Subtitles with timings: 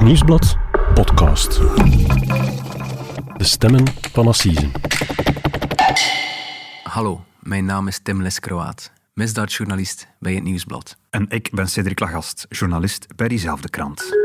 [0.00, 0.56] Het Nieuwsblad
[0.94, 1.60] podcast.
[3.36, 4.70] De stemmen van Assisen.
[6.82, 10.96] Hallo, mijn naam is Tim Leskroaat, misdaadjournalist bij Het Nieuwsblad.
[11.10, 14.16] En ik ben Cedric Lagast, journalist bij diezelfde krant.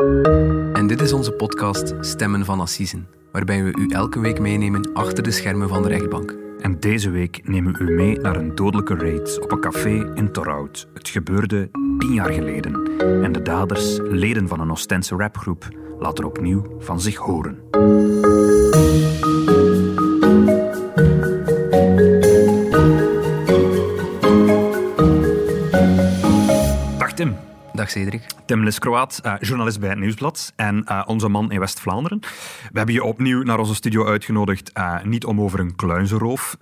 [0.73, 5.23] En dit is onze podcast Stemmen van Assisen, waarbij we u elke week meenemen achter
[5.23, 6.44] de schermen van de rechtbank.
[6.65, 10.31] En deze week nemen we u mee naar een dodelijke raid op een café in
[10.31, 10.87] Torhout.
[10.93, 12.99] Het gebeurde tien jaar geleden.
[13.23, 15.67] En de daders, leden van een Oostense rapgroep,
[15.99, 17.59] laten opnieuw van zich horen.
[26.97, 27.35] Dag Tim.
[27.75, 28.25] Dag Cedric.
[28.45, 32.19] Tim Liskroaat, uh, journalist bij het Nieuwsblad en uh, onze man in West-Vlaanderen.
[32.71, 36.55] We hebben je opnieuw naar onze studio uitgenodigd, uh, niet om over een kluizenroof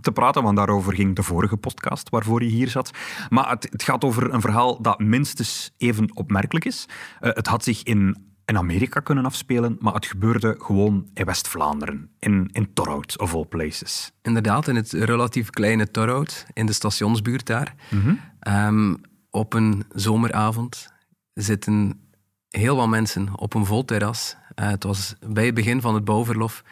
[0.00, 2.90] te praten, want daarover ging de vorige podcast waarvoor je hier zat.
[3.28, 6.88] Maar het, het gaat over een verhaal dat minstens even opmerkelijk is.
[7.20, 12.48] het had zich in in Amerika kunnen afspelen, maar het gebeurde gewoon in West-Vlaanderen, in,
[12.52, 14.12] in Torhout, of all places.
[14.22, 17.74] Inderdaad, in het relatief kleine Torhout, in de stationsbuurt daar.
[17.90, 19.00] Mm -hmm.
[19.34, 20.92] Op een zomeravond
[21.32, 22.00] zitten
[22.48, 24.36] heel wat mensen op een vol terras.
[24.60, 26.64] Uh, het was bij het begin van het bouwverlof.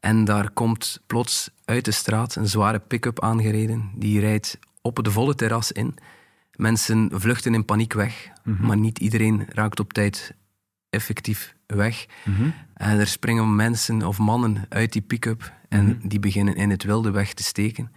[0.00, 3.90] En daar komt plots uit de straat een zware pick-up aangereden.
[3.94, 5.94] Die rijdt op het volle terras in.
[6.56, 8.66] Mensen vluchten in paniek weg, mm -hmm.
[8.66, 10.34] maar niet iedereen raakt op tijd
[10.90, 12.06] effectief weg.
[12.24, 12.54] Mm -hmm.
[12.74, 16.08] En er springen mensen of mannen uit die pick-up en mm -hmm.
[16.08, 17.92] die beginnen in het wilde weg te steken.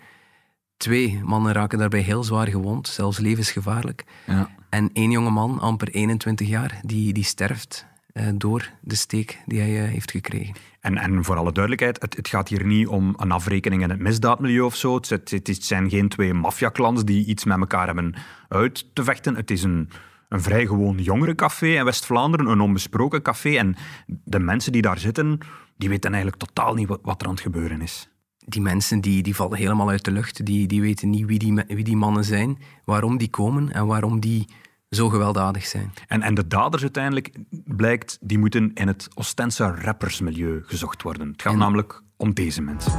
[0.80, 4.06] Twee mannen raken daarbij heel zwaar gewond, zelfs levensgevaarlijk.
[4.28, 4.50] Ja.
[4.70, 9.60] En één jonge man, amper 21 jaar, die, die sterft uh, door de steek die
[9.60, 10.56] hij uh, heeft gekregen.
[10.80, 14.00] En, en voor alle duidelijkheid, het, het, gaat hier niet om een afrekening in het
[14.00, 14.96] misdaadmilieu of zo.
[14.96, 18.16] Het, het, het zijn geen twee maffiaklans die iets met elkaar hebben
[18.48, 19.36] uit te vechten.
[19.36, 19.90] Het is een,
[20.30, 23.58] een vrij gewoon jongerencafé in West-Vlaanderen, een onbesproken café.
[23.58, 23.76] En
[24.08, 25.38] de mensen die daar zitten,
[25.78, 28.10] die weten eigenlijk totaal niet wat, wat er aan het gebeuren is
[28.52, 30.46] die mensen die, die vallen helemaal uit de lucht.
[30.46, 34.20] Die, die weten niet wie die, wie die mannen zijn, waarom die komen en waarom
[34.20, 34.48] die
[34.90, 35.94] zo gewelddadig zijn.
[36.08, 37.32] En, en de daders uiteindelijk,
[37.66, 41.28] blijkt, die moeten in het Ostense rappersmilieu gezocht worden.
[41.32, 41.60] Het gaat en...
[41.60, 42.92] namelijk om deze mensen.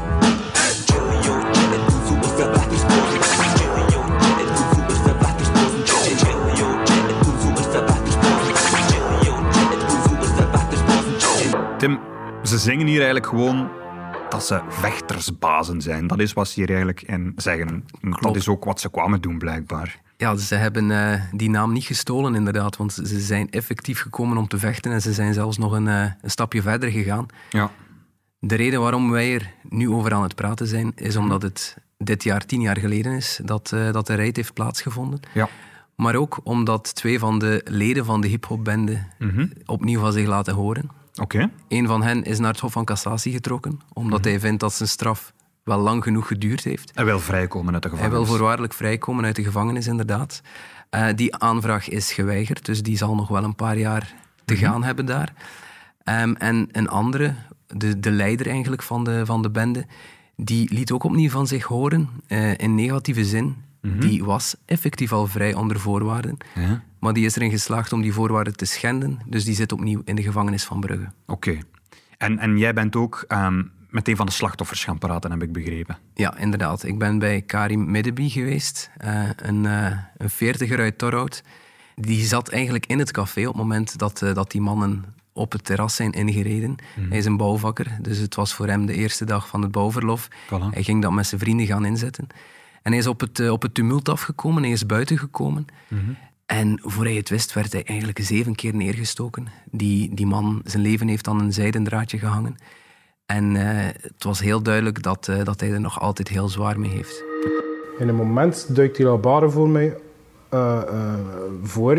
[11.78, 12.00] Tim,
[12.43, 13.71] ze zingen hier eigenlijk gewoon
[14.31, 16.07] dat ze vechtersbazen zijn.
[16.07, 17.85] Dat is wat ze hier eigenlijk in zeggen.
[18.01, 18.23] Klopt.
[18.23, 20.01] Dat is ook wat ze kwamen doen, blijkbaar.
[20.17, 22.77] Ja, ze hebben uh, die naam niet gestolen, inderdaad.
[22.77, 26.03] Want ze zijn effectief gekomen om te vechten en ze zijn zelfs nog een, uh,
[26.21, 27.27] een stapje verder gegaan.
[27.51, 27.71] Ja.
[28.39, 32.23] De reden waarom wij er nu over aan het praten zijn, is omdat het dit
[32.23, 35.21] jaar tien jaar geleden is dat, uh, dat de rijd heeft plaatsgevonden.
[35.35, 35.49] Ja.
[35.97, 39.53] Maar ook omdat twee van de leden van de hip-hopbende mm -hmm.
[39.67, 40.91] opnieuw van zich laten horen.
[41.20, 41.50] Okay.
[41.69, 44.31] Een van hen is naar het Hof van Cassatie getrokken, omdat mm -hmm.
[44.31, 45.32] hij vindt dat zijn straf
[45.62, 46.91] wel lang genoeg geduurd heeft.
[46.94, 48.16] Hij wil vrijkomen uit de gevangenis.
[48.16, 50.42] Hij wil voorwaardelijk vrijkomen uit de gevangenis, inderdaad.
[50.91, 54.14] Uh, die aanvraag is geweigerd, dus die zal nog wel een paar jaar
[54.44, 54.69] te mm -hmm.
[54.69, 55.32] gaan hebben daar.
[56.04, 57.34] Um, en een andere,
[57.66, 59.87] de, de leider eigenlijk van de, van de bende,
[60.37, 63.44] die liet ook opnieuw van zich horen, uh, in negatieve zin.
[63.44, 64.00] Mm -hmm.
[64.00, 66.37] Die was effectief al vrij onder voorwaarden.
[66.54, 66.82] Ja.
[67.00, 69.19] Maar die is erin geslaagd om die voorwaarden te schenden.
[69.27, 71.12] Dus die zit opnieuw in de gevangenis van Brugge.
[71.27, 71.49] Oké.
[71.49, 71.62] Okay.
[72.19, 75.53] En, en jij bent ook um, met een van de slachtoffers gaan praten, heb ik
[75.53, 75.99] begrepen.
[76.15, 76.84] Ja, inderdaad.
[76.84, 78.91] Ik ben bij Karim Middeby geweest.
[79.05, 81.43] Uh, een, uh, een veertiger uit Torhout.
[81.94, 85.53] Die zat eigenlijk in het café op het moment dat, uh, dat die mannen op
[85.53, 86.77] het terras zijn ingereden.
[86.97, 87.09] Mm.
[87.09, 90.28] Hij is een bouwvakker, dus het was voor hem de eerste dag van het bouwverlof.
[90.28, 90.71] Voilà.
[90.71, 92.27] Hij ging dat met zijn vrienden gaan inzetten.
[92.82, 95.67] En hij is op het, op het tumult afgekomen, hij is buiten gekomen.
[95.88, 96.17] Mm -hmm.
[96.50, 99.47] En voor hij het wist, werd hij eigenlijk zeven keer neergestoken.
[99.71, 102.56] Die, die man, zijn leven heeft aan een zijden draadje gehangen.
[103.27, 103.62] En uh,
[104.00, 107.22] het was heel duidelijk dat, uh, dat hij er nog altijd heel zwaar mee heeft.
[107.99, 109.97] In een moment duikt die labare voor mij
[110.55, 110.83] uh,
[111.62, 111.99] voor.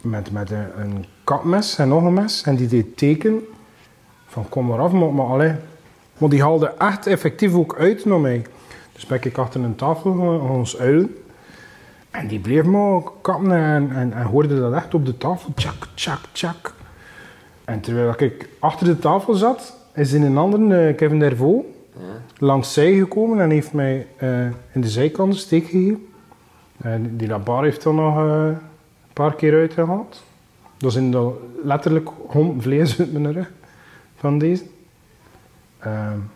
[0.00, 2.42] Met, met een, kapmes en nog een mes.
[2.42, 3.40] En die deed teken
[4.26, 5.54] van kom maar af, maar, maar, allee.
[6.18, 8.46] maar die haalde echt effectief ook uit naar mij.
[8.92, 10.12] Dus ben ik achter een tafel
[10.50, 11.16] ons uilen.
[12.10, 15.52] En die bleef me kappen en, en, en, hoorde dat echt op de tafel.
[15.54, 16.74] Tjak, tjak, tjak.
[17.64, 22.00] En terwijl ik achter de tafel zat, is in een andere, uh, Kevin Dervaux, ja.
[22.38, 26.06] langs zij gekomen en heeft mij uh, in de zijkant een steek gegeven.
[26.76, 28.58] En die labar heeft dan nog uh, een
[29.12, 30.22] paar keer uitgehaald.
[30.76, 31.32] Dat is in
[31.64, 32.10] letterlijk
[32.58, 33.50] vlees uit mijn rug
[34.16, 34.64] van deze.
[35.78, 36.30] en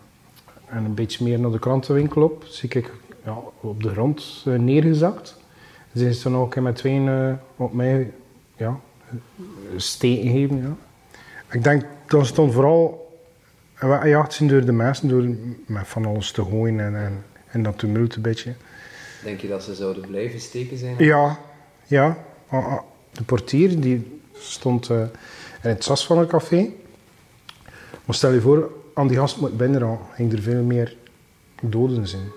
[0.85, 2.91] een beetje meer naar de krantenwinkel op, zie ik
[3.25, 5.41] ja, op de grond neergezakt.
[5.95, 8.11] Ze is dan ook met twee uh, op mij
[8.57, 8.79] ja,
[9.75, 10.61] steken geven.
[10.61, 10.75] Ja.
[11.51, 13.03] Ik denk dat stond vooral
[14.03, 15.25] jacht zien door de mensen, door
[15.65, 18.53] met van alles te gooien en, en, en dat tumult een beetje.
[19.23, 20.95] Denk je dat ze zouden blijven steken zijn?
[20.97, 21.39] Ja,
[21.85, 22.17] ja.
[22.47, 22.81] Ah, ah,
[23.11, 24.99] De portier die stond uh,
[25.61, 26.69] in het sas van het café.
[28.05, 30.95] Maar stel je voor, aan die gast moet binnen al, ging er veel meer
[31.61, 32.31] doden zijn.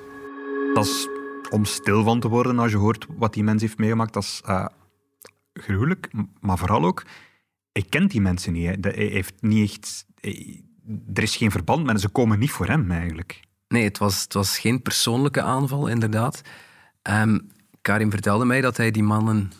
[0.74, 1.08] Dat is
[1.50, 4.12] om stil van te worden als je hoort wat die mens heeft meegemaakt.
[4.12, 4.66] Dat is uh,
[5.52, 6.10] gruwelijk,
[6.40, 7.04] maar vooral ook,
[7.72, 8.76] ik ken die mensen niet.
[8.80, 10.06] Hij heeft niet.
[11.14, 13.40] Er is geen verband met ze komen niet voor hem eigenlijk.
[13.68, 16.42] Nee, het was, het was geen persoonlijke aanval, inderdaad.
[17.02, 17.50] Um,
[17.80, 19.52] Karim vertelde mij dat hij die mannen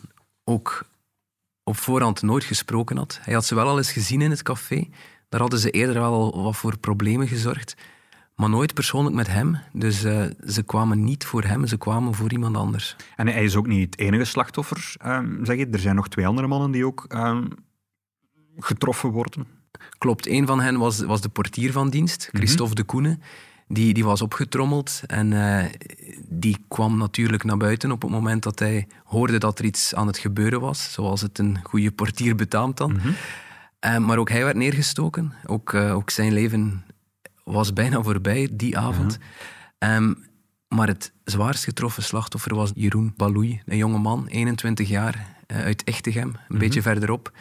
[0.43, 0.85] ook
[1.63, 3.19] op voorhand nooit gesproken had.
[3.21, 4.87] Hij had ze wel al eens gezien in het café.
[5.29, 7.75] Daar hadden ze eerder wel wat voor problemen gezorgd.
[8.37, 9.57] Maar nooit persoonlijk met hem.
[9.73, 12.95] Dus uh, ze kwamen niet voor hem, ze kwamen voor iemand anders.
[13.15, 15.67] En hij is ook niet het enige slachtoffer, um, zeg je.
[15.71, 17.47] Er zijn nog twee andere mannen die ook um,
[18.57, 19.47] getroffen worden.
[19.97, 22.37] Klopt, een van hen was, was de portier van dienst, mhm.
[22.37, 23.17] Christophe de Koene.
[23.67, 25.65] Die, die was opgetrommeld en uh,
[26.29, 30.07] die kwam natuurlijk naar buiten op het moment dat hij hoorde dat er iets aan
[30.07, 32.91] het gebeuren was, zoals het een goede portier betaamt dan.
[32.91, 33.15] Mm
[33.85, 35.33] uh, maar ook hij werd neergestoken.
[35.45, 36.83] Ook, ook zijn leven
[37.47, 39.17] was bijna voorbij die avond.
[39.79, 40.25] Um,
[40.67, 46.27] maar het zwaarst getroffen slachtoffer was Jeroen Baloui, een jonge man, 21 jaar, uit Echtegem,
[46.27, 47.31] een mm beetje verderop.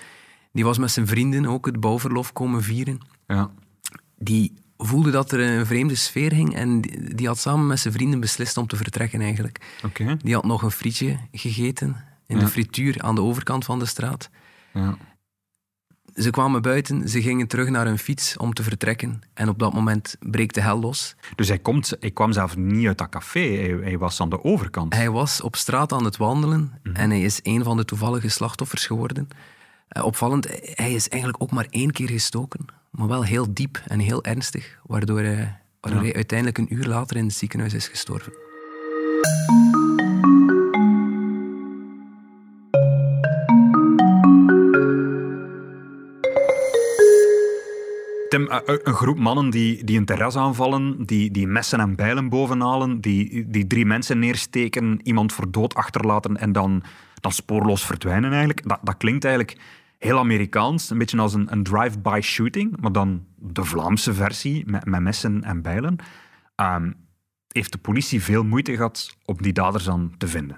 [0.53, 3.01] Die was met zijn vrienden ook het bouwverlof komen vieren.
[3.27, 3.51] Ja.
[4.19, 6.81] Die voelde dat er een vreemde sfeer hing en
[7.15, 9.79] die, had samen met zijn vrienden beslist om te vertrekken eigenlijk.
[9.85, 10.17] Okay.
[10.17, 14.31] Die had nog een frietje gegeten in de frituur aan de overkant van de straat.
[14.73, 14.97] Ja.
[16.17, 19.73] Ze kwamen buiten, ze gingen terug naar hun fiets om te vertrekken en op dat
[19.73, 21.15] moment breekt de hel los.
[21.35, 24.45] Dus hij, komt, hij kwam zelf niet uit dat café, hij, hij was aan de
[24.45, 24.95] overkant?
[24.95, 26.97] Hij was op straat aan het wandelen mhm.
[26.97, 29.29] en hij is een van de toevallige slachtoffers geworden.
[29.97, 33.99] Uh, opvallend, hij is eigenlijk ook maar één keer gestoken, maar wel heel diep en
[33.99, 38.33] heel ernstig, waardoor, hij, waardoor hij uiteindelijk een uur later in het ziekenhuis is gestorven.
[48.37, 51.97] Tim, eh, eh, een groep mannen die, die een terras aanvallen, die, die messen en
[51.97, 56.83] bijlen bovenhalen, die, die drie mensen neersteken, iemand voor dood achterlaten en dan,
[57.21, 58.69] dan spoorloos verdwijnen eigenlijk.
[58.69, 59.59] Dat, dat klinkt eigenlijk
[59.99, 64.85] heel Amerikaans, een beetje als een, een drive-by shooting, maar dan de Vlaamse versie met,
[64.85, 65.97] met messen en bijlen.
[66.57, 66.95] Um,
[67.49, 70.57] heeft de politie veel moeite gehad om die daders dan te vinden?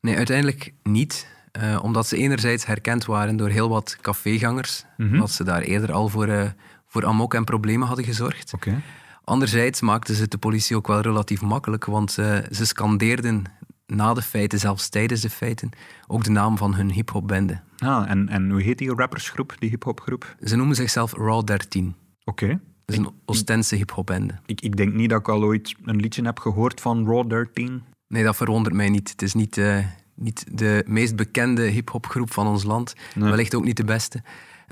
[0.00, 1.32] Nee, uiteindelijk niet.
[1.62, 5.92] Uh, omdat ze enerzijds herkend waren door heel wat cafégangers, mm omdat ze daar eerder
[5.92, 6.48] al voor, uh,
[6.94, 8.54] voor amok en problemen hadden gezorgd.
[8.54, 8.80] Okay.
[9.24, 13.44] Anderzijds maakten ze de politie ook wel relatief makkelijk, want uh, ze scandeerden
[13.86, 15.70] na de feiten, zelfs tijdens de feiten,
[16.06, 17.60] ook de naam van hun hip-hopbende.
[17.78, 20.36] Ah, en, en hoe heet die rappersgroep, die hip-hopgroep?
[20.40, 21.94] Ze noemen zichzelf Raw 13.
[22.24, 22.46] Oké.
[22.84, 24.34] Dat is een Oostense hip-hopbende.
[24.46, 27.82] Ik, ik denk niet dat ik al ooit een liedje heb gehoord van Raw 13.
[28.08, 29.10] Nee, dat verwondert mij niet.
[29.10, 29.78] Het is niet, uh,
[30.14, 32.94] niet de meest bekende hip-hopgroep van ons land.
[33.14, 33.28] Nee.
[33.28, 34.22] Wellicht ook niet de beste.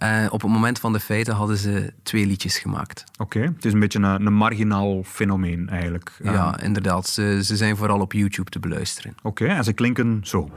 [0.03, 3.05] Uh, op het moment van de feiten hadden ze twee liedjes gemaakt.
[3.19, 6.13] Oké, het is een beetje een, een marginaal fenomeen eigenlijk.
[6.23, 6.65] Ja, um.
[6.65, 7.07] inderdaad.
[7.07, 9.15] Ze, ze, zijn vooral op YouTube te beluisteren.
[9.23, 10.51] Op en ze klinken zo.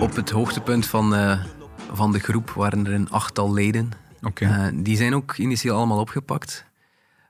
[0.00, 1.44] Op het hoogtepunt van, uh,
[1.92, 3.90] van de groep waren er een achttal leden.
[4.22, 4.44] Oké.
[4.44, 6.64] Uh, die zijn ook initieel allemaal opgepakt.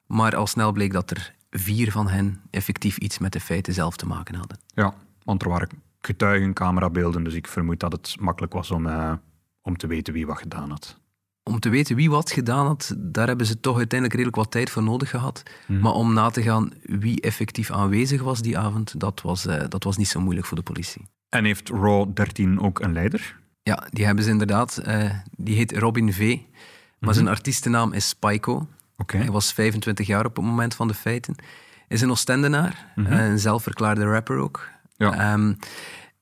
[0.06, 3.96] Maar al snel bleek dat er vier van hen effectief iets met de feiten zelf
[3.96, 4.58] te maken hadden.
[4.66, 5.68] Ja, want er waren
[6.00, 9.12] getuigen, camerabeelden, dus ik vermoed dat het makkelijk was om, uh,
[9.62, 10.98] om te weten wie wat gedaan had.
[11.42, 14.70] Om te weten wie wat gedaan had, daar hebben ze toch uiteindelijk redelijk wat tijd
[14.70, 15.42] voor nodig gehad.
[15.66, 15.80] Mhm.
[15.80, 19.84] Maar om na te gaan wie effectief aanwezig was die avond, dat was, uh, dat
[19.84, 21.08] was niet zo moeilijk voor de politie.
[21.28, 23.38] En heeft Raw 13 ook een leider?
[23.62, 24.82] Ja, die hebben ze inderdaad.
[24.86, 26.18] Uh, die heet Robin V.
[26.18, 27.12] Maar mhm.
[27.12, 28.68] zijn artiestennaam is Spyco.
[29.06, 31.34] Hij was 25 jaar op het moment van de feiten.
[31.88, 34.68] Is een Oostendenaar, mm een zelfverklaarde rapper ook.
[34.96, 35.12] Ja.
[35.12, 35.54] Ehm,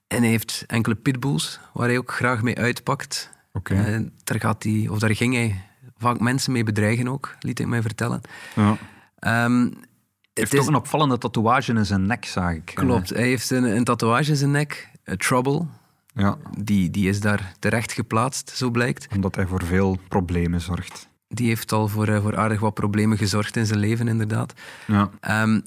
[0.06, 3.30] en hij heeft enkele pitbulls waar hij ook graag mee uitpakt.
[3.52, 3.94] Okay.
[3.94, 5.64] Uh, daar, gaat hij, of daar ging hij
[5.96, 8.20] vaak mensen mee bedreigen ook, liet ik mij vertellen.
[8.54, 8.70] Ja.
[9.44, 12.72] Um, hij heeft toch een opvallende tatoeage in zijn nek, zag ik.
[12.74, 15.66] Klopt, hij heeft een, een tatoeage in zijn nek, Trouble.
[16.14, 16.36] Ja.
[16.58, 19.06] Die, die is daar terecht geplaatst, zo blijkt.
[19.14, 23.18] Omdat hij voor veel problemen zorgt die heeft al voor, eh, voor aardig wat problemen
[23.18, 24.52] gezorgd in zijn leven, inderdaad.
[24.86, 25.10] Ja.
[25.42, 25.62] Um,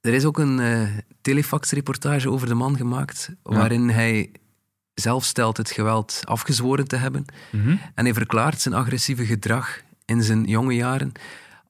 [0.00, 0.88] er is ook een uh,
[1.20, 4.30] telefax-reportage over de man gemaakt, waarin hij
[4.94, 7.24] zelf stelt het geweld afgezworen te hebben.
[7.50, 7.80] Mm -hmm.
[7.94, 11.12] En hij verklaart zijn agressieve gedrag in zijn jonge jaren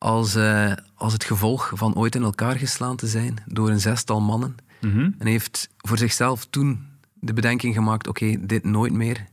[0.03, 4.21] als, eh, als het gevolg van ooit in elkaar geslaan te zijn door een zestal
[4.21, 4.57] mannen.
[4.81, 5.01] Mhm.
[5.01, 9.27] En hij heeft voor zichzelf toen de bedenking gemaakt, oké, dit nooit meer.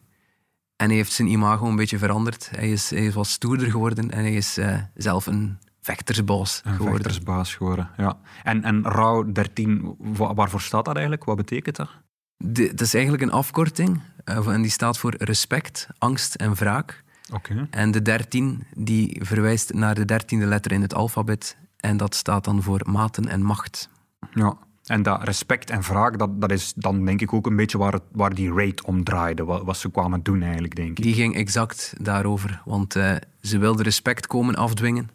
[0.79, 2.50] En hij heeft zijn imago een beetje veranderd.
[2.55, 6.74] Hij is, hij is wat stoerder geworden en hij is eh, zelf een vechtersbaas Een
[6.75, 7.01] geworden.
[7.03, 8.17] vechtersbaas geworden, ja.
[8.43, 11.25] En, en rouw 13, wa- waarvoor staat dat eigenlijk?
[11.25, 11.89] Wat betekent dat?
[12.38, 17.03] De- Het is eigenlijk een afkorting eh, en die staat voor respect, angst en wraak.
[17.33, 17.67] Oké.
[17.71, 22.43] En de 13 die verwijst naar de dertiende letter in het alfabet en dat staat
[22.43, 23.89] dan voor maten en macht.
[24.33, 24.57] Ja.
[24.89, 27.93] En dat respect en wraak, dat, dat is dan denk ik ook een beetje waar,
[27.93, 29.43] het, waar die raid om draaide.
[29.43, 31.03] Wat, wat ze kwamen doen eigenlijk, denk ik.
[31.03, 35.10] Die ging exact daarover, want eh, ze wilden respect komen afdwingen.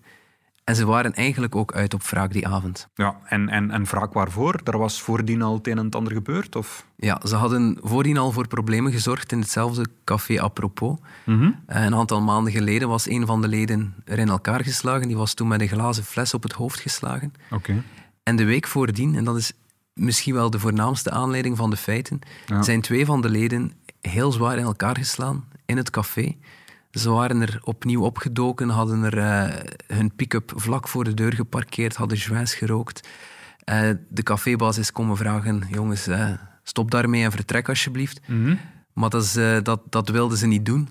[0.65, 2.89] En ze waren eigenlijk ook uit op wraak die avond.
[2.95, 4.61] Ja, en, en, en wraak waarvoor?
[4.65, 6.57] Er was voordien al het een en het ander gebeurd?
[6.57, 6.87] Of?
[6.97, 10.99] Ja, ze hadden voordien al voor problemen gezorgd in hetzelfde café apropos.
[11.27, 15.07] Eh, een aantal maanden geleden was een van de leden er in elkaar geslagen.
[15.07, 17.33] Die was toen met een glazen fles op het hoofd geslagen.
[17.51, 17.83] Oké.
[18.23, 19.53] En de week voordien, en dat is
[19.95, 22.63] misschien wel de voornaamste aanleiding van de feiten, Ja.
[22.63, 26.37] zijn twee van de leden heel zwaar in elkaar geslaan in het café.
[26.91, 31.97] Ze waren er opnieuw opgedoken, hadden er eh, hun pick-up vlak voor de deur geparkeerd,
[31.97, 33.09] hadden joints gerookt.
[33.65, 36.31] Eh, de cafébaas is komen vragen, jongens, eh,
[36.63, 38.21] stop daarmee en vertrek alsjeblieft.
[38.27, 38.57] Mhm.
[38.93, 39.33] Maar dat, is,
[39.63, 40.89] dat, dat wilden ze niet doen.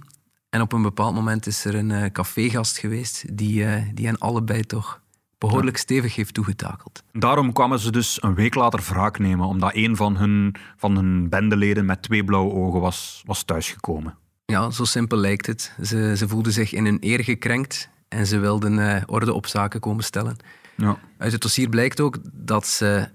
[0.50, 5.02] En op een bepaald moment is er een cafégast geweest die, die hen allebei toch
[5.48, 7.04] behoorlijk stevig heeft toegetakeld.
[7.12, 11.30] Daarom kwamen ze dus een week later wraak nemen, omdat een van hun, van hun
[11.30, 14.18] bendeleden met twee blauwe ogen was, was thuisgekomen.
[14.46, 15.76] Ja, zo simpel lijkt het.
[15.84, 19.80] Ze, ze voelden zich in hun eer gekrenkt en ze wilden eh, orde op zaken
[19.80, 20.38] komen stellen.
[20.76, 20.98] Ja.
[21.18, 23.10] Uit het dossier blijkt ook dat ze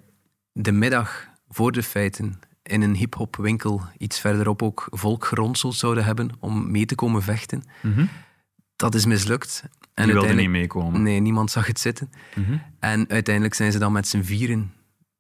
[0.53, 6.05] de middag voor de feiten in een hip-hop winkel iets verderop ook volk geronseld zouden
[6.05, 7.65] hebben om mee te komen vechten.
[7.83, 8.07] Mhm.
[8.77, 9.65] Dat is mislukt.
[9.99, 11.03] En Die wilden niet meekomen.
[11.03, 12.11] Nee, niemand zag het zitten.
[12.35, 12.57] Mhm.
[12.79, 14.73] En uiteindelijk zijn ze dan met z'n vieren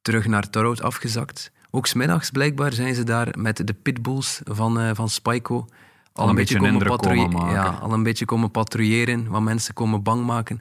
[0.02, 1.52] terug naar Torhout afgezakt.
[1.70, 5.68] Ook smiddags blijkbaar zijn ze daar met de pitbulls van, eh, van Spyco
[6.12, 7.54] al, een beetje komen indruk komen patrouille- maken.
[7.54, 10.60] Ja, al een beetje komen patrouilleren, wat mensen komen bang maken.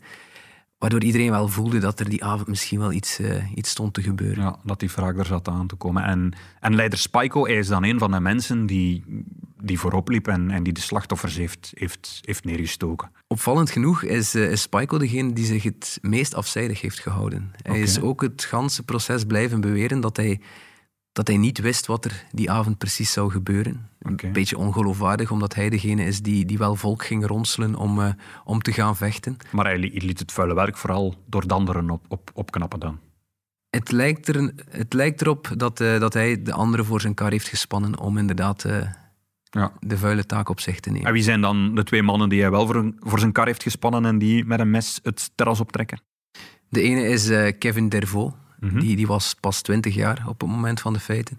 [0.77, 4.01] Waardoor iedereen wel voelde dat er die avond misschien wel iets, eh, iets stond te
[4.01, 4.43] gebeuren.
[4.43, 6.03] Ja, dat die wraak er zat aan te komen.
[6.03, 9.03] En, en leider Spyco is dan een van de mensen die,
[9.61, 13.11] die voorop liep en, en die de slachtoffers heeft, heeft, heeft neergestoken.
[13.27, 17.51] Opvallend genoeg is, eh, is Spyco degene die zich het meest afzijdig heeft gehouden.
[17.61, 20.39] Hij is ook het ganse proces blijven beweren dat hij,
[21.17, 23.89] dat hij niet wist wat er die avond precies zou gebeuren.
[23.99, 28.09] Een beetje ongeloofwaardig, omdat hij degene is die, die wel volk ging ronselen om, eh,
[28.43, 29.37] om te gaan vechten.
[29.51, 32.99] Maar hij li- liet het vuile werk vooral door de anderen op, op, opknappen dan.
[33.69, 37.31] Het lijkt, er, het lijkt erop dat, eh, dat hij de anderen voor zijn kar
[37.31, 38.81] heeft gespannen om inderdaad eh,
[39.43, 39.71] Ja.
[39.79, 41.07] de vuile taak op zich te nemen.
[41.07, 43.63] En wie zijn dan de twee mannen die hij wel voor, voor zijn kar heeft
[43.63, 46.01] gespannen en die met een mes het terras optrekken?
[46.69, 48.35] De ene is Kevin Dervaux.
[48.59, 48.79] Mhm.
[48.79, 51.37] Die, die was pas 20 jaar op het moment van de feiten.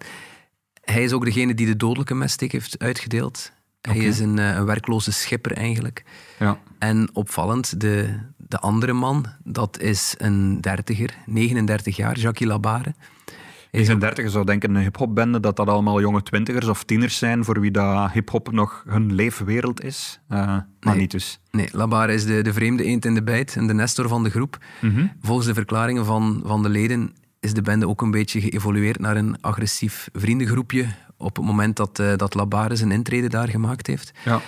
[0.85, 3.53] Hij is ook degene die de dodelijke messteek heeft uitgedeeld.
[3.81, 6.05] Hij is een, eh, een werkloze schipper eigenlijk.
[6.39, 6.61] Ja.
[6.79, 12.95] En opvallend, de, de andere man, dat is een dertiger, 39 jaar, Jacques Labare.
[13.71, 17.45] Is zijn dertiger zou denken een hip-hopbende dat dat allemaal jonge twintigers of tieners zijn
[17.45, 20.21] voor wie dat hip-hop nog hun leefwereld is.
[20.29, 21.41] Eh, maar niet dus.
[21.51, 24.31] Nee, Labare is de, de vreemde eend in de bijt en de nestor van de
[24.31, 24.59] groep.
[24.81, 25.07] Mhm.
[25.23, 29.17] Volgens de verklaringen van, van de leden is de bende ook een beetje geëvolueerd naar
[29.17, 34.13] een agressief vriendengroepje op het moment dat, eh, dat Labare zijn intrede daar gemaakt heeft.
[34.25, 34.41] Ja.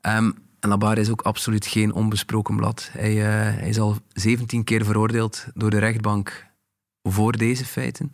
[0.00, 2.90] Ehm, en Labare is ook absoluut geen onbesproken blad.
[2.92, 6.46] Hij, eh, hij is al 17 keer veroordeeld door de rechtbank
[7.02, 8.10] voor deze feiten.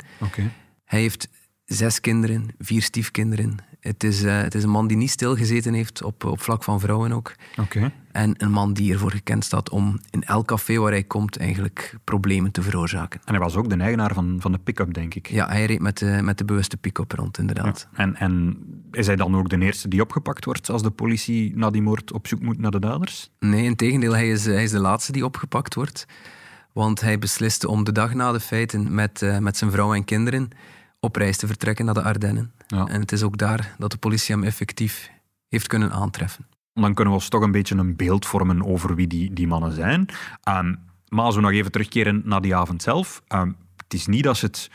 [0.85, 1.29] Hij heeft
[1.65, 3.57] zes kinderen, vier stiefkinderen.
[3.81, 6.81] Het is, eh, het is een man die niet stilgezeten heeft op, op vlak van
[6.81, 7.35] vrouwen ook.
[8.13, 11.95] En een man die ervoor gekend staat om in elk café waar hij komt eigenlijk
[12.05, 13.21] problemen te veroorzaken.
[13.25, 15.29] En hij was ook de eigenaar van, van de pick-up, denk ik.
[15.29, 17.89] Ja, hij reed met de, met de bewuste pick-up rond, inderdaad.
[17.93, 18.59] En, en
[18.91, 22.13] is hij dan ook de eerste die opgepakt wordt als de politie na die moord
[22.13, 23.31] op zoek moet naar de daders?
[23.39, 26.07] Nee, in tegendeel, hij is, hij is de laatste die opgepakt wordt.
[26.79, 30.05] Want hij besliste om de dag na de feiten met, eh, met zijn vrouw en
[30.05, 30.49] kinderen
[31.01, 32.53] op reis te vertrekken naar de Ardennen.
[32.67, 32.87] Ja.
[32.87, 35.11] En het is ook daar dat de politie hem effectief
[35.49, 36.47] heeft kunnen aantreffen.
[36.73, 39.73] Dan kunnen we ons toch een beetje een beeld vormen over wie die, die mannen
[39.73, 40.07] zijn.
[40.43, 40.75] Ehm,
[41.09, 43.23] maar als we nog even terugkeren naar die avond zelf.
[43.27, 44.71] ehm, het is niet dat ze het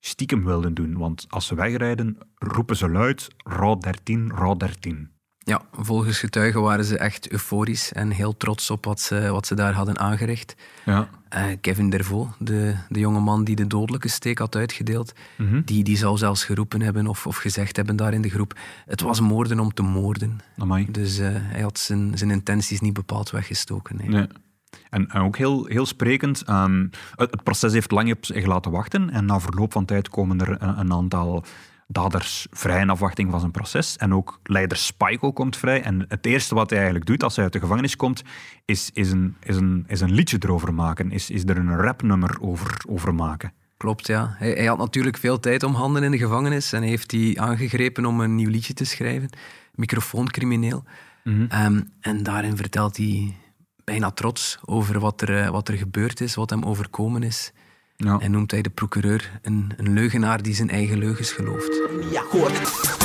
[0.00, 0.98] stiekem wilden doen.
[0.98, 5.10] Want als ze wegrijden, roepen ze luid, Rauw 13, Rauw 13.
[5.48, 9.54] Ja, volgens getuigen waren ze echt euforisch en heel trots op wat ze, wat ze
[9.54, 10.54] daar hadden aangericht.
[10.84, 11.08] Ja.
[11.28, 15.62] Eh, Kevin Dervaux, de, de jonge man die de dodelijke steek had uitgedeeld, Mhm.
[15.64, 19.00] die, die zou zelfs geroepen hebben of, of gezegd hebben daar in de groep: het
[19.00, 20.38] was moorden om te moorden.
[20.58, 20.86] Amai.
[20.90, 23.96] Dus eh, hij had zijn, zijn intenties niet bepaald weggestoken.
[23.96, 24.08] nee.
[24.08, 24.26] Nee.
[24.90, 28.70] En, en ook heel, heel sprekend, ehm, het, het proces heeft lang op zich laten
[28.70, 31.44] wachten en na verloop van tijd komen er een, een aantal
[31.86, 33.96] daders vrij in afwachting van zijn proces.
[33.96, 35.82] En ook leider Spyko komt vrij.
[35.82, 38.22] En het eerste wat hij eigenlijk doet als hij uit de gevangenis komt,
[38.64, 41.10] is, is, een, is, een, is een liedje erover maken.
[41.10, 43.52] Is, is er een rapnummer over, over maken.
[43.76, 44.34] Klopt, ja.
[44.38, 48.06] Hij, hij had natuurlijk veel tijd om handen in de gevangenis en heeft die aangegrepen
[48.06, 49.28] om een nieuw liedje te schrijven.
[49.74, 50.84] Microfooncrimineel.
[51.48, 53.34] Ehm, en daarin vertelt hij
[53.84, 57.52] bijna trots over wat er, eh, wat er gebeurd is, wat hem overkomen is.
[57.96, 58.18] Ja.
[58.18, 61.80] En noemt hij de procureur een, een leugenaar die zijn eigen leugens gelooft.
[62.10, 62.50] Ja, hoor.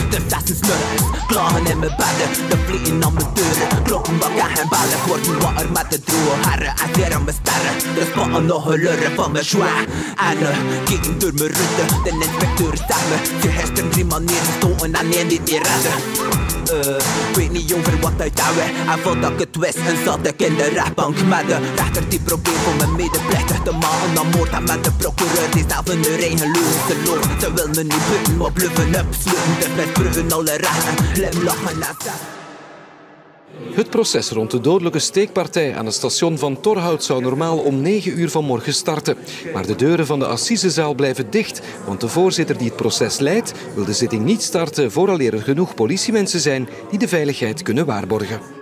[0.09, 4.69] De flessen snurren, klagen in mijn bedden De vliegen aan mijn deuren, kloppen bakken en
[4.69, 8.45] bellen Word nu wakker met de droge herren En weer aan mijn sterren Er spatten
[8.45, 9.85] nog een lurren van mijn zwaar.
[10.29, 10.49] En uh,
[10.85, 11.83] kijken door mijn rutte.
[12.03, 12.73] De inspecteur
[13.09, 14.45] me Ze er drie manieren.
[14.45, 16.40] Gestoten en één die die redden
[16.71, 16.95] uh,
[17.33, 20.55] weet niet over wat hij douwen En voordat ik het wist, en zat ik in
[20.55, 24.63] de rechtbank Met de rechter die probeert voor mijn medeplichtig te maken Dan moord en
[24.63, 28.51] met de procureur die zelf in de leugens gelooft Ze wil me niet buiten, maar
[28.51, 32.40] bluffen opsluiten Dus met bruggen alle rechten, glimlachen en zeggen
[33.73, 38.19] Het proces rond de dodelijke steekpartij aan het station van Torhout zou normaal om 9
[38.19, 39.17] uur vanmorgen starten.
[39.53, 43.53] Maar de deuren van de assisezaal blijven dicht, want de voorzitter die het proces leidt
[43.75, 48.60] wil de zitting niet starten vooraleer er genoeg politiemensen zijn die de veiligheid kunnen waarborgen.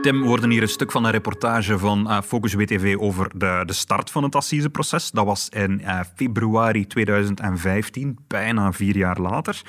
[0.00, 3.62] Tim, we hoorden hier een stuk van een reportage van eh, Focus WTV over de,
[3.66, 5.10] de start van het assiseproces.
[5.10, 9.62] Dat was in eh, februari 2015, bijna vier jaar later.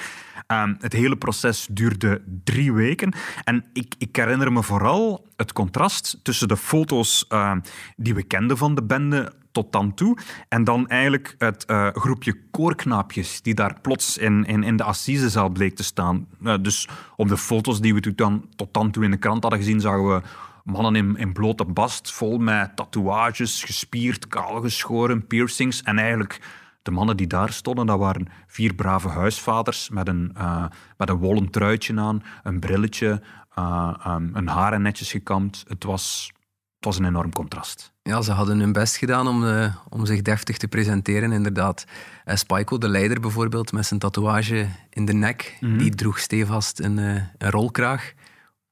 [0.47, 3.13] Ehm, het hele proces duurde drie weken.
[3.43, 7.59] En ik, ik herinner me vooral het contrast tussen de foto's ehm,
[7.95, 10.17] die we kenden van de bende tot dan toe.
[10.47, 15.49] En dan eigenlijk het eh, groepje koorknaapjes die daar plots in, in, in de assisezaal
[15.49, 16.27] bleek te staan.
[16.43, 19.41] Eh, dus op de foto's die we tot dan, tot dan toe in de krant
[19.41, 20.21] hadden gezien, zagen we
[20.63, 25.83] mannen in, in blote bast, vol met tatoeages, gespierd, kaalgeschoren, piercings.
[25.83, 26.41] En eigenlijk
[26.81, 30.65] de mannen die daar stonden, dat waren vier brave huisvaders met een, eh,
[30.97, 33.21] met een wollen truitje aan, een brilletje,
[33.57, 35.63] um, hun haren netjes gekamd.
[35.67, 36.31] Het was,
[36.75, 37.90] het was een enorm contrast.
[38.03, 41.85] Ja, ze hadden hun best gedaan om, uh, om zich deftig te presenteren, inderdaad.
[42.25, 45.77] Uh, Spyko, de leider bijvoorbeeld, met zijn tatoeage in de nek, mm -hmm.
[45.77, 48.13] die droeg stevast een, uh, een rolkraag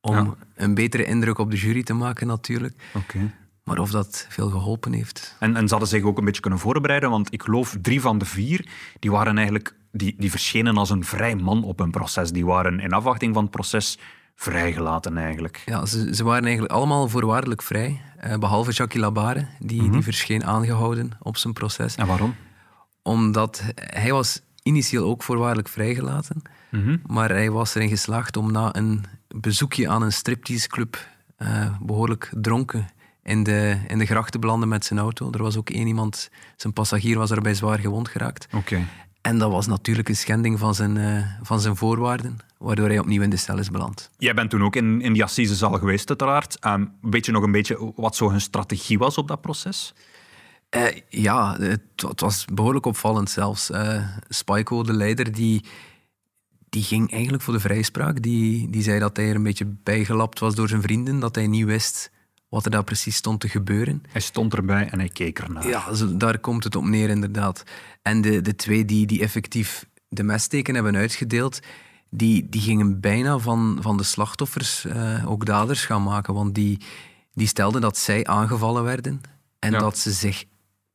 [0.01, 0.35] om ja.
[0.55, 2.73] een betere indruk op de jury te maken natuurlijk.
[2.93, 3.31] Okay.
[3.63, 5.35] Maar of dat veel geholpen heeft.
[5.39, 8.17] En, en ze hadden zich ook een beetje kunnen voorbereiden, want ik geloof drie van
[8.17, 8.67] de vier,
[8.99, 12.31] die waren eigenlijk, die, die verschenen als een vrij man op een proces.
[12.31, 13.97] Die waren in afwachting van het proces
[14.39, 15.61] vrijgelaten eigenlijk.
[15.65, 19.75] Ja, ze, ze waren eigenlijk allemaal voorwaardelijk vrij, uh, behalve Jackie Labare, die, Mhm.
[19.75, 19.91] mm -hmm.
[19.91, 21.95] die verscheen aangehouden op zijn proces.
[21.95, 22.35] En waarom?
[23.01, 26.83] Omdat hij was initieel ook voorwaardelijk vrijgelaten, Mhm.
[26.83, 27.15] mm -hmm.
[27.15, 32.87] maar hij was erin geslaagd om na een bezoekje aan een stripteaseclub uh, behoorlijk dronken
[33.23, 35.31] in de, in de gracht te belanden met zijn auto.
[35.31, 38.47] Er was ook één iemand, zijn passagier was daarbij zwaar gewond geraakt.
[38.53, 38.85] Okay.
[39.29, 43.21] En dat was natuurlijk een schending van zijn, uh, van zijn voorwaarden, waardoor hij opnieuw
[43.21, 44.09] in de cel is beland.
[44.17, 46.65] Jij bent toen ook in, in die assisezaal geweest, uiteraard.
[46.65, 49.93] Um, weet je nog een beetje wat zo hun strategie was op dat proces?
[50.75, 53.69] Uh, ja, het, het, was behoorlijk opvallend zelfs.
[53.69, 55.65] Uh, Spyko, de leider, die,
[56.69, 58.21] die ging eigenlijk voor de vrijspraak.
[58.21, 61.47] Die, die zei dat hij er een beetje bijgelapt was door zijn vrienden, dat hij
[61.47, 62.11] niet wist
[62.49, 64.03] wat er daar precies stond te gebeuren.
[64.09, 65.67] Hij stond erbij en hij keek ernaar.
[65.67, 67.63] Ja, daar komt het op neer, inderdaad.
[68.01, 71.59] En de, de twee die, die effectief de messteken hebben uitgedeeld,
[72.09, 76.33] die, die gingen bijna van, van de slachtoffers uh, ook daders gaan maken.
[76.33, 76.79] Want die,
[77.33, 79.21] die stelden dat zij aangevallen werden
[79.59, 79.79] en ja.
[79.79, 80.43] dat ze zich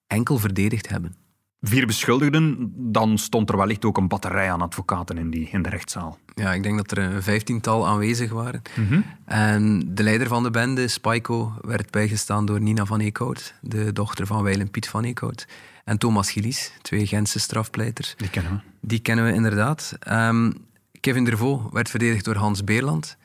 [0.07, 1.15] enkel verdedigd hebben.
[1.61, 5.69] Vier beschuldigden, dan stond er wellicht ook een batterij aan advocaten in, die, in de
[5.69, 6.19] rechtszaal.
[6.35, 8.63] Ja, ik denk dat er een vijftiental aanwezig waren.
[8.71, 8.81] Mhm.
[8.81, 9.05] Mm -hmm.
[9.25, 14.27] En de leider van de bende, Spyko, werd bijgestaan door Nina van Eekhout, de dochter
[14.27, 15.47] van Weilen Piet van Eekhout.
[15.85, 18.15] En Thomas Gillies, twee Gentse strafpleiters.
[18.17, 18.59] Die kennen we.
[18.81, 19.97] Die kennen we inderdaad.
[20.09, 20.55] Um,
[21.01, 23.17] Kevin Dervaux werd verdedigd door Hans Beerland.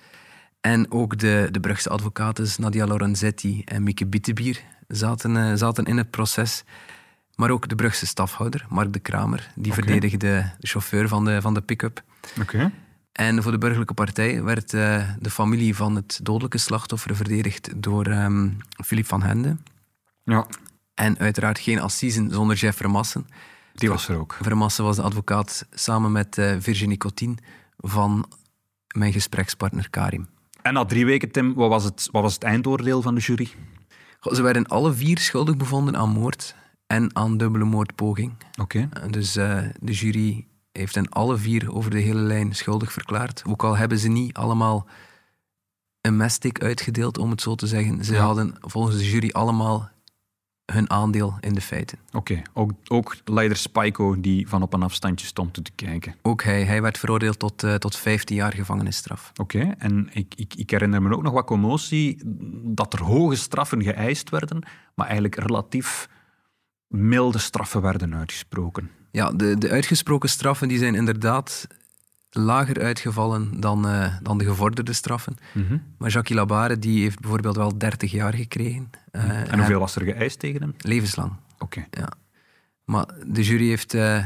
[0.61, 5.97] En ook de, de Brugse advocaten Nadia Lorenzetti en Mieke Bittebier zaten, uh, zaten in
[5.97, 6.63] het proces.
[7.35, 9.83] Maar ook de Brugse stafhouder, Mark de Kramer, die okay.
[9.83, 10.17] verdedigde
[10.59, 12.03] de chauffeur van de, van de pick-up.
[12.41, 12.71] Okay.
[13.19, 18.07] En voor de burgerlijke partij werd uh, de familie van het dodelijke slachtoffer verdedigd door
[18.07, 19.57] um, Philippe van Hende.
[20.23, 20.47] Ja.
[20.93, 23.27] En uiteraard geen assisen zonder Jeff Vermassen.
[23.73, 24.37] Die was er ook.
[24.41, 27.37] Vermassen was de advocaat samen met uh, Virginie Cotin
[27.77, 28.31] van
[28.95, 30.27] mijn gesprekspartner Karim.
[30.61, 33.49] En na drie weken, Tim, wat was het, wat was het eindoordeel van de jury?
[34.19, 36.55] Goh, ze werden alle vier schuldig bevonden aan moord
[36.87, 38.33] en aan dubbele moordpoging.
[38.61, 38.87] Oké.
[38.89, 39.09] Okay.
[39.09, 43.43] Dus uh, de jury heeft hen alle vier over de hele lijn schuldig verklaard.
[43.47, 44.87] Ook al hebben ze niet allemaal
[46.01, 48.05] een mestik uitgedeeld, om het zo te zeggen.
[48.05, 49.89] Ze hadden volgens de jury allemaal
[50.71, 51.97] hun aandeel in de feiten.
[52.11, 56.15] Oké, ook, ook leider Spyco die van op een afstandje stond te kijken.
[56.21, 59.31] Ook hij, hij werd veroordeeld tot, uh, tot 15 jaar gevangenisstraf.
[59.35, 62.21] Oké, en ik, ik, ik, herinner me ook nog wat commotie
[62.63, 64.63] dat er hoge straffen geëist werden,
[64.95, 66.09] maar eigenlijk relatief
[66.87, 68.91] milde straffen werden uitgesproken.
[69.11, 71.67] Ja, de, de uitgesproken straffen die zijn inderdaad
[72.31, 75.37] lager uitgevallen dan, uh, dan de gevorderde straffen.
[75.53, 75.83] Mm -hmm.
[75.97, 78.89] Maar Jacques Labare die heeft bijvoorbeeld wel 30 jaar gekregen.
[79.11, 80.73] Uh, en hoeveel was er geëist tegen hem?
[80.77, 81.31] Levenslang.
[81.53, 81.63] Oké.
[81.63, 81.87] Okay.
[81.91, 82.11] Ja.
[82.85, 84.25] Maar de jury heeft, uh,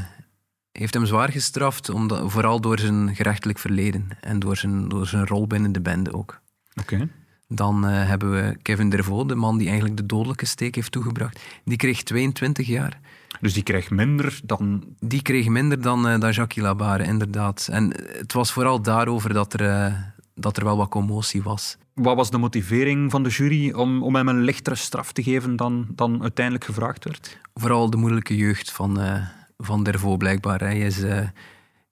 [0.72, 5.28] heeft hem zwaar gestraft, omdat, vooral door zijn gerechtelijk verleden en door zijn, door zijn
[5.28, 6.41] rol binnen de bende ook.
[6.76, 6.93] Oké.
[6.93, 7.10] Okay.
[7.48, 11.39] Dan hebben we Kevin Dervaux, de man die eigenlijk de dodelijke steek heeft toegebracht.
[11.63, 13.00] Die kreeg 22 jaar.
[13.43, 14.84] Dus die kreeg minder dan...
[14.99, 17.67] Die kreeg minder dan, uh, dan Jacques Labare, inderdaad.
[17.71, 19.93] En het was vooral daarover dat er, uh,
[20.36, 21.77] dat er wel wat commotie was.
[21.93, 25.56] Wat was de motivering van de jury om, om hem een lichtere straf te geven
[25.56, 27.39] dan, dan uiteindelijk gevraagd werd?
[27.53, 29.27] Vooral de moeilijke jeugd van, uh,
[29.58, 30.60] van Dervaux, blijkbaar.
[30.60, 31.03] Hij is,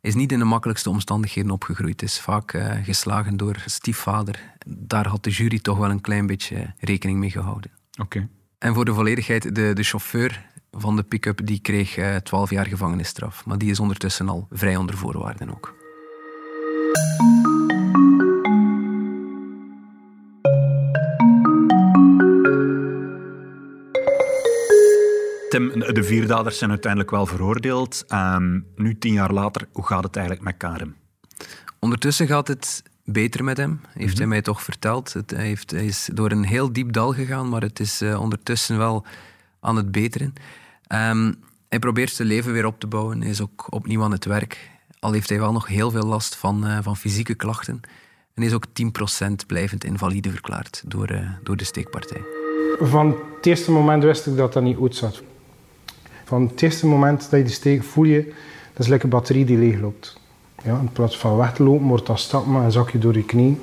[0.01, 2.01] is niet in de makkelijkste omstandigheden opgegroeid.
[2.01, 4.53] Is vaak geslagen door stiefvader.
[4.67, 7.71] Daar had de jury toch wel een klein beetje rekening mee gehouden.
[7.91, 8.01] Oké.
[8.01, 8.29] Okay.
[8.57, 12.65] En voor de volledigheid, de, de chauffeur van de pick-up die kreeg uh, 12 jaar
[12.65, 13.45] gevangenisstraf.
[13.45, 15.79] Maar die is ondertussen al vrij onder voorwaarden ook.
[25.49, 28.05] Tim, de vier daders zijn uiteindelijk wel veroordeeld.
[28.09, 30.95] Um, nu, tien jaar later, hoe gaat het eigenlijk met Karim?
[31.79, 34.17] Ondertussen gaat het beter met hem, heeft mm -hmm.
[34.17, 35.13] hij mij toch verteld.
[35.13, 38.21] Het, hij, heeft, hij, is door een heel diep dal gegaan, maar het is uh,
[38.21, 39.05] ondertussen wel
[39.59, 40.33] aan het beteren.
[40.93, 41.35] Um,
[41.69, 43.23] hij probeert zijn leven weer op te bouwen.
[43.23, 44.69] Is ook opnieuw aan het werk.
[44.99, 47.81] Al heeft hij wel nog heel veel last van, uh, van fysieke klachten.
[48.33, 52.21] En is ook 10% blijvend invalide verklaard door, uh, door de steekpartij.
[52.79, 55.21] Van het eerste moment wist ik dat dat niet goed zat.
[56.23, 58.23] Van het eerste moment dat je die steek voel je,
[58.71, 60.19] dat is lekker een batterie die leegloopt.
[60.63, 63.25] Ja, in plaats van weg te lopen, wordt dat stappen en zak je door je
[63.25, 63.59] knie.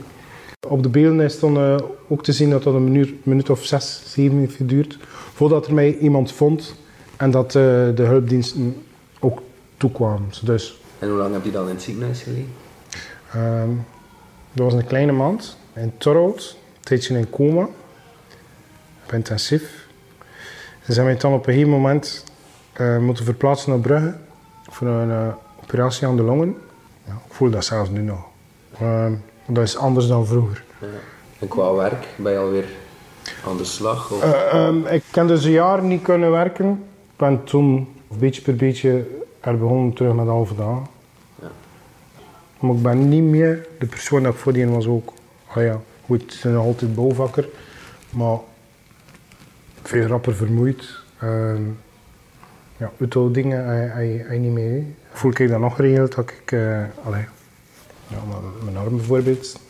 [0.68, 1.76] Op de beelden is dan uh,
[2.08, 4.98] ook te zien dat dat een minuut, minuut of zes, zeven heeft geduurd
[5.34, 6.76] voordat er mij iemand vond
[7.18, 7.62] en dat uh,
[7.94, 8.84] de hulpdiensten
[9.20, 9.42] ook
[9.76, 10.28] toekwamen.
[10.42, 12.52] Dus, en hoe lang heb je dan in het ziekenhuis gelegen?
[13.36, 13.84] Um,
[14.52, 17.68] dat was een kleine maand in Torhout, een tijdje in coma,
[19.04, 19.86] op intensief.
[20.84, 22.24] Ze zijn mij dan op een gegeven moment
[22.80, 24.14] uh, moeten verplaatsen naar Brugge
[24.70, 25.28] voor een uh,
[25.62, 26.56] operatie aan de longen.
[27.04, 28.24] Ja, ik voel dat zelfs nu nog.
[28.82, 29.06] Uh,
[29.46, 30.64] dat is anders dan vroeger.
[30.80, 30.86] Ja.
[31.38, 32.68] En qua werk ben je alweer
[33.46, 34.10] aan de slag?
[34.10, 34.52] Of?
[34.54, 36.84] Um, ik heb dus een jaar niet kunnen werken.
[37.18, 39.06] Ik ben toen beetje per beetje
[39.40, 40.86] er begonnen terug met halve dagen.
[41.42, 41.50] Ja.
[42.60, 45.12] Maar ik ben niet meer de persoon dat ik voordien was ook.
[45.46, 47.48] Ah ja, goed, ik ben altijd bouwvakker,
[48.10, 48.38] maar
[49.82, 50.98] veel rapper vermoeid.
[51.22, 51.54] Uh,
[52.76, 54.82] ja, auto dingen hij niet meer.
[55.12, 57.24] Voel ik dat nog geregeld dat ik, uh, allee,
[58.06, 58.18] ja,
[58.64, 59.60] mijn arm bijvoorbeeld,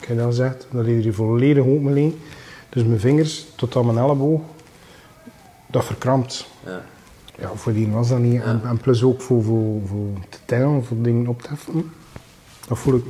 [0.00, 2.18] heb dat gezegd, dat hij volledig open.
[2.68, 4.40] Dus mijn vingers tot aan mijn elleboog,
[5.66, 6.46] dat verkrampt.
[6.64, 6.84] Ja.
[7.38, 8.32] Ja, voordien was dat niet.
[8.32, 8.42] Ja.
[8.42, 11.92] En, en, plus ook voor, voor, voor te tellen, voor dingen op te heffen.
[12.68, 13.04] Dat voel ik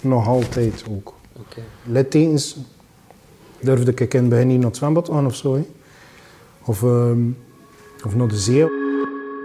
[0.00, 1.14] nog altijd ook.
[1.32, 1.64] Okay.
[1.84, 2.56] Littekens
[3.60, 5.54] durfde ik in het begin niet naar het zwembad aan of zo.
[5.54, 5.66] Hè.
[6.64, 7.36] Of, um,
[8.04, 8.66] of naar de zee.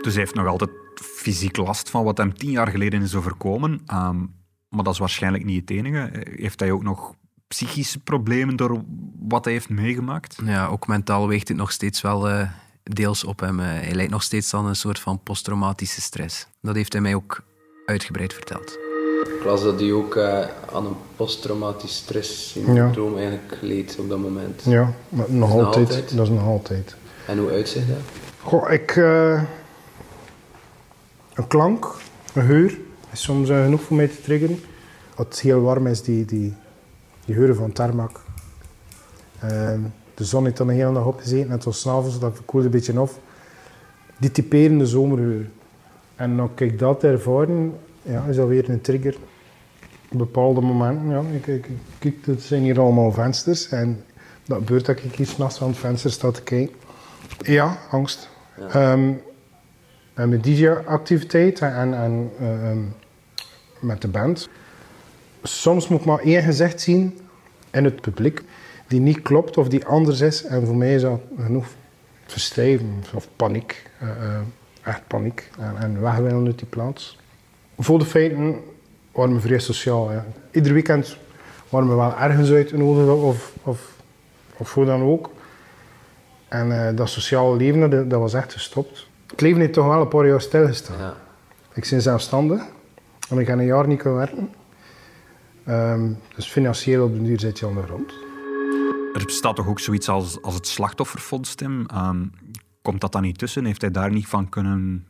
[0.01, 3.71] Dus hij heeft nog altijd fysiek last van wat hem tien jaar geleden is overkomen.
[3.93, 4.33] Um,
[4.69, 6.09] maar dat is waarschijnlijk niet het enige.
[6.35, 7.13] Heeft hij ook nog
[7.47, 8.83] psychische problemen door
[9.19, 10.37] wat hij heeft meegemaakt?
[10.43, 12.49] Ja, ook mentaal weegt het nog steeds wel uh,
[12.93, 13.59] deels op hem.
[13.59, 16.47] Uh, hij lijdt nog steeds aan een soort van posttraumatische stress.
[16.61, 17.43] Dat heeft hij mij ook
[17.85, 18.77] uitgebreid verteld.
[19.23, 20.39] Ik las dat hij ook uh,
[20.73, 23.17] aan een posttraumatisch stresssyndroom ja.
[23.17, 24.61] eigenlijk leed op dat moment.
[24.65, 26.15] Ja, maar nog dat altijd, altijd.
[26.15, 26.95] Dat is nog altijd.
[27.27, 27.97] En hoe uitzicht dat?
[28.41, 28.95] Goh, ik...
[31.35, 31.95] een klank,
[32.33, 32.77] een geur,
[33.11, 34.59] is soms genoeg voor mij te triggeren.
[35.15, 36.53] Als het heel warm is, die, die,
[37.25, 38.23] die geuren van tarmac.
[39.43, 39.73] Uh,
[40.15, 42.99] de zon heeft dan een hele dag opgezeten, net als s'avonds, dat koelde een beetje
[42.99, 43.19] af.
[44.17, 45.45] Die typerende.
[46.15, 49.15] En dan ik dat ervaren, ja, is dat weer een trigger.
[50.11, 51.67] Op bepaalde momenten, ja, ik,
[51.99, 53.69] kijk, het zijn hier allemaal vensters.
[53.69, 54.03] En
[54.45, 56.75] dat gebeurt dat ik iets naast aan het venster sta te kijken.
[57.39, 58.29] Ja, angst.
[58.57, 58.91] Ja.
[58.91, 59.21] Um,
[60.13, 62.93] en met DJ-activiteit en, en uh, um,
[63.79, 64.49] met de band.
[65.43, 67.19] Soms moet ik maar één gezicht zien
[67.71, 68.43] in het publiek
[68.87, 70.43] die niet klopt of die anders is.
[70.43, 71.65] En voor mij is dat genoeg
[72.25, 73.89] verstijven of paniek.
[74.03, 74.37] Uh, uh,
[74.83, 75.49] echt paniek.
[75.59, 77.17] En, en weg willen uit die plaats.
[77.77, 78.55] Voor de feiten
[79.11, 80.11] waren we vrij sociaal.
[80.11, 80.25] Ja.
[80.51, 81.17] Ieder weekend
[81.69, 83.95] waren we wel ergens uitgenodigd of, of,
[84.57, 85.29] of hoe dan ook.
[86.47, 89.07] En eh, dat sociale leven, dat, dat was echt gestopt.
[89.27, 90.97] Het leven heeft toch wel een paar jaar stilgestaan.
[90.97, 91.13] Ja.
[91.73, 92.61] Ik ben zelfstandig
[93.29, 94.49] en ik heb een jaar niet kunnen werken.
[95.65, 98.24] Ehm, dus financieel op de duur zit je aan de grond.
[99.15, 101.85] Er bestaat toch ook zoiets als, als het slachtofferfonds, Tim?
[101.85, 102.25] Ehm,
[102.81, 103.65] komt dat dan niet tussen?
[103.65, 105.07] Heeft hij daar niet van kunnen...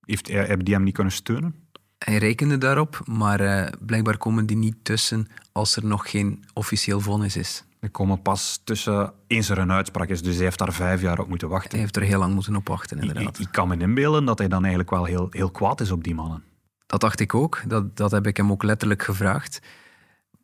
[0.00, 1.54] Heeft, hij- hebben die hem niet kunnen steunen?
[1.98, 7.00] Hij rekende daarop, maar eh, blijkbaar komen die niet tussen als er nog geen officieel
[7.00, 7.64] vonnis is.
[7.80, 10.22] Die komen pas tussen eens er een uitspraak is.
[10.22, 11.70] Dus hij heeft daar vijf jaar op moeten wachten.
[11.70, 13.38] Hij heeft er heel lang moeten op wachten, Ik, ik, inderdaad.
[13.38, 16.14] ik kan me inbeelden dat hij dan eigenlijk wel heel, heel kwaad is op die
[16.14, 16.42] mannen.
[16.86, 17.62] Dat dacht ik ook.
[17.66, 19.60] Dat, dat heb ik hem ook letterlijk gevraagd.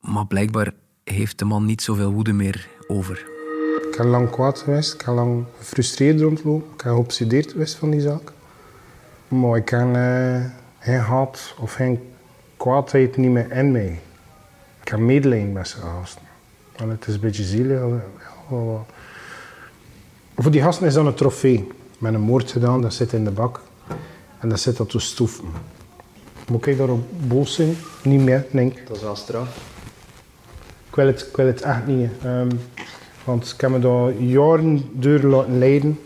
[0.00, 0.72] Maar blijkbaar
[1.04, 3.26] heeft de man niet zoveel woede meer over.
[3.88, 7.90] Ik heb lang kwaad geweest, ik heb lang gefrustreerd rondlopen, ik heb geobsedeerd geweest van
[7.90, 8.32] die zaak.
[9.28, 10.44] Maar ik heb eh,
[10.78, 12.00] geen haat of geen
[12.56, 14.00] kwaadheid niet meer in mij.
[14.82, 16.22] Ik heb medelijden met zijn gasten.
[16.76, 17.80] En het is een beetje zielig.
[20.36, 21.68] Voor die gasten is dat een trofee.
[21.98, 23.60] Met een moord gedaan, dat zit in de bak.
[24.38, 25.44] En dat zit dat te stoeven.
[26.50, 27.76] Moet ik daarop boos zijn?
[28.02, 28.86] Niet meer, denk ik.
[28.86, 29.56] Dat is wel straf.
[30.88, 32.10] Ik wil het, ik wil het echt niet.
[32.22, 32.48] ehm,
[33.26, 35.98] want ik heb me daar jaren door laten leiden.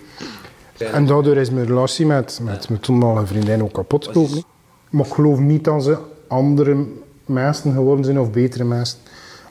[0.79, 4.45] En daardoor is mijn relatie met, met mijn toenmalige vriendin ook kapot gelopen.
[4.91, 6.87] Maar ik geloof niet dat ze andere
[7.25, 8.99] mensen geworden zijn of betere mensen.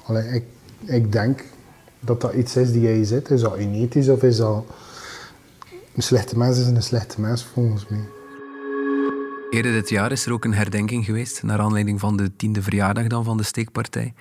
[0.03, 0.43] Allee, ik,
[0.85, 1.43] ik denk
[1.99, 3.29] dat dat iets is die jij zit.
[3.29, 4.63] Is dat genetisch of is dat...
[5.95, 8.18] Een slechte mens is een slechte mens volgens mij.
[9.49, 13.07] Eerder dit jaar is er ook een herdenking geweest, naar aanleiding van de tiende verjaardag
[13.07, 14.13] dan van de steekpartij.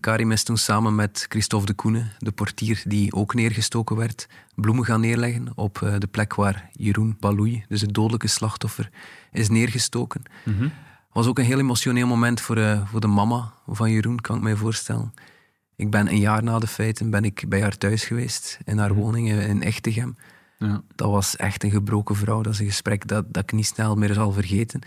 [0.00, 4.84] Karim is toen samen met Christophe de Koenen, de portier die ook neergestoken werd, bloemen
[4.84, 8.90] gaan neerleggen op eh, de plek waar Jeroen Balouy, dus het dodelijke slachtoffer,
[9.32, 10.22] is neergestoken.
[10.64, 14.36] Het was ook een heel emotioneel moment voor, eh, voor de mama van Jeroen, kan
[14.36, 15.14] ik mij voorstellen.
[15.76, 18.94] Ik ben een jaar na de feiten ben ik bij haar thuis geweest, in haar
[18.94, 20.16] woning eh, in Echtegem.
[20.68, 20.82] Ja.
[20.94, 22.42] Dat was echt een gebroken vrouw.
[22.42, 24.80] Dat is een gesprek dat, dat ik niet snel meer zal vergeten.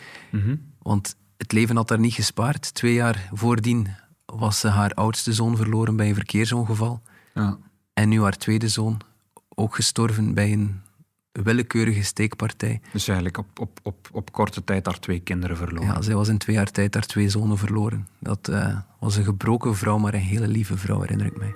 [0.81, 2.73] Want het leven had haar niet gespaard.
[2.73, 3.88] Twee jaar voordien
[4.25, 7.01] was ze haar oudste zoon verloren bij een verkeersongeval.
[7.33, 7.57] Ja.
[7.93, 8.99] En nu haar tweede zoon
[9.49, 10.81] ook gestorven bij een
[11.31, 12.81] willekeurige steekpartij.
[12.91, 15.88] Dus eigenlijk op, op, op, op korte tijd daar twee kinderen verloren.
[15.88, 18.07] Ja, zij was in twee jaar tijd haar twee zonen verloren.
[18.19, 21.53] Dat eh, was een gebroken vrouw, maar een hele lieve vrouw, herinner ik mij.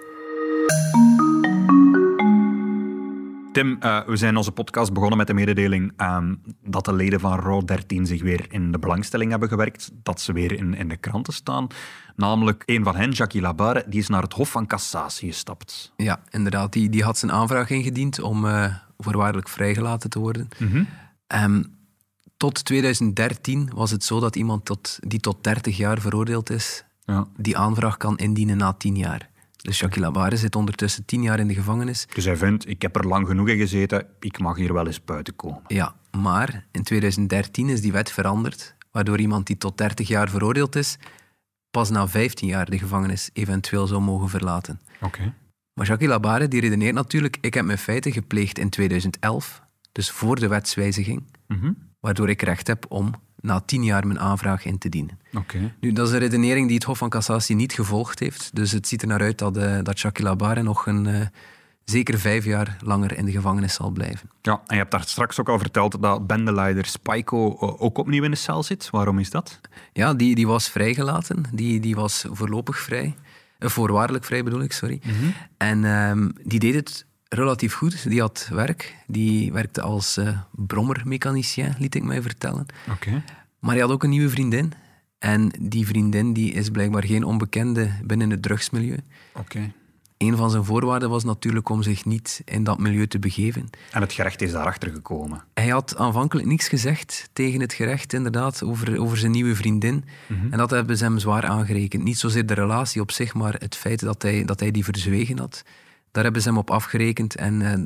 [3.57, 7.39] Tim, eh, we zijn onze podcast begonnen met de mededeling ehm, dat de leden van
[7.39, 10.97] RAW 13 zich weer in de belangstelling hebben gewerkt, dat ze weer in, in de
[10.97, 11.67] kranten staan.
[12.15, 15.93] Namelijk een van hen, Jackie Labarre, die is naar het Hof van Cassatie gestapt.
[15.95, 16.73] Ja, inderdaad.
[16.73, 20.47] Die, die had zijn aanvraag ingediend om eh, voorwaardelijk vrijgelaten te worden.
[21.27, 21.63] Ehm,
[22.37, 27.27] tot 2013 was het zo dat iemand tot, die tot 30 jaar veroordeeld is, Ja.
[27.37, 29.29] die aanvraag kan indienen na 10 jaar.
[29.67, 32.07] Dus Labare zit ondertussen 10 jaar in de gevangenis.
[32.13, 35.03] Dus hij vindt, ik heb er lang genoeg in gezeten, ik mag hier wel eens
[35.03, 35.61] buiten komen.
[35.67, 40.75] Ja, maar in 2013 is die wet veranderd, waardoor iemand die tot 30 jaar veroordeeld
[40.75, 40.97] is,
[41.71, 44.79] pas na 15 jaar de gevangenis eventueel zou mogen verlaten.
[45.01, 45.33] Oké.
[45.73, 50.39] Maar Jackie Labare die redeneert natuurlijk, ik heb mijn feiten gepleegd in 2011, dus voor
[50.39, 51.23] de wetswijziging,
[51.99, 55.19] waardoor ik recht heb om na 10 jaar mijn aanvraag in te dienen.
[55.33, 55.73] Oké.
[55.79, 58.87] Nu, dat is een redenering die het Hof van Cassatie niet gevolgd heeft, dus het
[58.87, 61.21] ziet er naar uit dat, eh, dat Labare nog een, eh,
[61.83, 64.29] zeker vijf jaar langer in de gevangenis zal blijven.
[64.41, 68.23] Ja, en je hebt daar straks ook al verteld dat bendeleider Spyco eh, ook opnieuw
[68.23, 68.89] in de cel zit.
[68.89, 69.59] Waarom is dat?
[69.93, 71.43] Ja, die, die was vrijgelaten.
[71.53, 73.15] Die, die was voorlopig vrij.
[73.59, 75.01] Voorwaardelijk vrij bedoel ik, sorry.
[75.57, 78.09] En ehm, die deed het relatief goed.
[78.09, 78.95] Die had werk.
[79.07, 82.65] Die werkte als eh brommermechanicien, liet ik mij vertellen.
[82.91, 83.23] Oké.
[83.59, 84.73] Maar hij had ook een nieuwe vriendin.
[85.19, 88.97] En die vriendin die is blijkbaar geen onbekende binnen het drugsmilieu.
[89.33, 89.71] Oké.
[90.17, 93.69] Een van zijn voorwaarden was natuurlijk om zich niet in dat milieu te begeven.
[93.91, 95.43] En het gerecht is daarachter gekomen.
[95.53, 100.05] Hij had aanvankelijk niks gezegd tegen het gerecht, inderdaad, over, over zijn nieuwe vriendin.
[100.51, 102.03] En dat hebben ze hem zwaar aangerekend.
[102.03, 105.39] Niet zozeer de relatie op zich, maar het feit dat hij, dat hij die verzwegen
[105.39, 105.63] had.
[106.17, 107.83] Daar hebben ze hem op afgerekend en eh,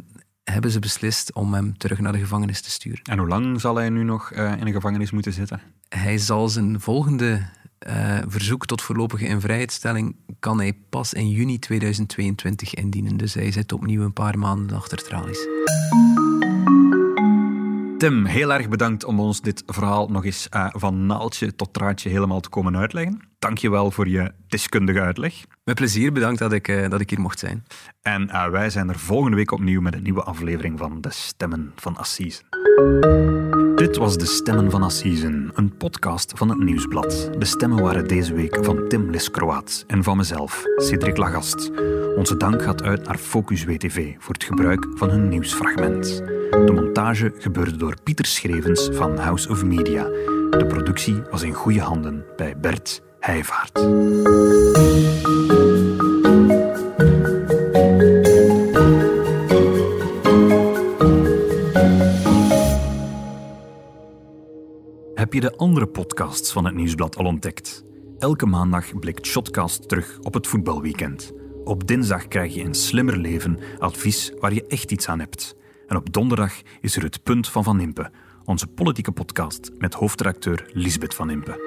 [0.54, 3.04] hebben ze beslist om hem terug naar de gevangenis te sturen.
[3.04, 5.62] En hoe lang zal hij nu nog eh, in de gevangenis moeten zitten?
[5.90, 7.42] Hij zal zijn volgende
[7.78, 13.18] eh, verzoek tot voorlopige invrijheidstelling kan hij pas in juni 2022 indienen.
[13.18, 15.48] Dus hij zit opnieuw een paar maanden achter tralies.
[18.02, 22.10] Tim, heel erg bedankt om ons dit verhaal nog eens eh, van naaltje tot draadje
[22.10, 23.20] helemaal te komen uitleggen.
[23.40, 25.34] Dank je wel voor je deskundige uitleg.
[25.64, 27.64] Met plezier, bedankt dat ik, eh, dat ik hier mocht zijn.
[28.02, 31.72] En eh, wij zijn er volgende week opnieuw met een nieuwe aflevering van De Stemmen
[31.76, 32.42] van Assise.
[33.76, 37.30] Dit was De Stemmen van Assisen, een podcast van het Nieuwsblad.
[37.38, 41.72] De stemmen waren deze week van Tim Liskroaat en van mezelf, Cedric Lagast.
[42.16, 46.24] Onze dank gaat uit naar Focus WTV voor het gebruik van hun nieuwsfragment.
[46.52, 50.04] De montage gebeurde door Pieter Schrevens van House of Media.
[50.04, 53.80] De productie was in goede handen bij Bert Heijvaart.
[65.14, 67.84] Heb je de andere podcasts van het Nieuwsblad al ontdekt?
[68.20, 71.32] Elke maandag blikt Shotcast terug op het voetbalweekend.
[71.64, 75.60] Op dinsdag krijg je een slimmer leven advies waar je echt iets aan hebt.
[75.92, 78.12] En op donderdag is er het Punt van Van Impe,
[78.46, 81.60] onze politieke podcast met hoofdredacteur Lisbeth Van Impe.